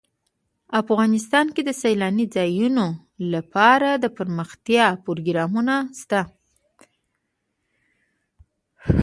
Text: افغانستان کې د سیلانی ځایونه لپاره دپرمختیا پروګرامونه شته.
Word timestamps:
افغانستان 0.81 1.45
کې 1.55 1.61
د 1.65 1.71
سیلانی 1.81 2.25
ځایونه 2.35 2.85
لپاره 3.33 3.89
دپرمختیا 4.05 4.85
پروګرامونه 5.05 5.75
شته. 5.99 6.21